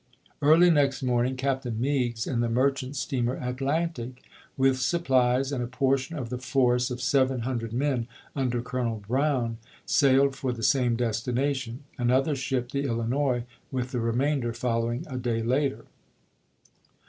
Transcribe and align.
Early 0.41 0.71
next 0.71 1.03
morning 1.03 1.35
Captain 1.35 1.79
Meigs, 1.79 2.25
in 2.25 2.39
the 2.39 2.49
merchant 2.49 2.95
steamer 2.95 3.35
Atlantic, 3.35 4.23
with 4.57 4.79
supplies 4.79 5.51
and 5.51 5.63
a 5.63 5.67
portion 5.67 6.17
of 6.17 6.29
the 6.31 6.39
force 6.39 6.89
of 6.89 6.99
seven 6.99 7.41
hundred 7.41 7.71
men 7.71 8.07
under 8.35 8.63
FOET 8.63 8.63
PICKENS 8.63 8.63
KEENFOECED 8.63 8.63
7 8.63 8.63
Colonel 8.63 9.03
Brown, 9.07 9.57
sailed 9.85 10.35
for 10.35 10.51
the 10.51 10.63
same 10.63 10.95
destination; 10.95 11.83
chap. 11.95 11.99
i. 11.99 12.03
another 12.05 12.35
ship, 12.35 12.71
the 12.71 12.85
Illinois, 12.85 13.43
with 13.71 13.91
the 13.91 13.99
remainder 13.99 14.53
fol 14.53 14.85
^.^eigs, 14.85 15.03
^'' 15.03 15.03
Diary. 15.03 15.03
M8. 15.03 15.05
lowing 15.07 15.15
a 15.15 15.21
day 15.21 15.43
later. 15.43 15.85